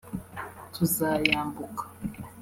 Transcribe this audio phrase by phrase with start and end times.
[0.73, 1.83] tuzayambuka